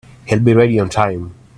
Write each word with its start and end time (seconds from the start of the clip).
He'll 0.25 0.39
be 0.39 0.55
ready 0.55 0.79
on 0.79 0.89
time. 0.89 1.35